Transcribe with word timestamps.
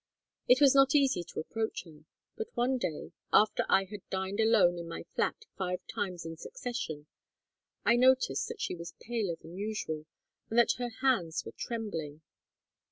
It 0.47 0.59
was 0.59 0.73
not 0.73 0.95
easy 0.95 1.23
to 1.25 1.39
approach 1.39 1.83
her, 1.85 2.05
but 2.35 2.47
one 2.57 2.79
day, 2.79 3.11
after 3.31 3.63
I 3.69 3.83
had 3.83 4.01
dined 4.09 4.39
alone 4.39 4.79
in 4.79 4.87
my 4.87 5.03
flat 5.13 5.45
five 5.59 5.79
times 5.85 6.25
in 6.25 6.37
succession, 6.37 7.05
I 7.85 7.97
noticed 7.97 8.47
that 8.47 8.61
she 8.61 8.73
was 8.73 8.95
paler 8.99 9.35
than 9.39 9.55
usual, 9.59 10.07
and 10.49 10.57
that 10.57 10.73
her 10.79 10.89
hands 11.01 11.45
were 11.45 11.53
trembling. 11.55 12.23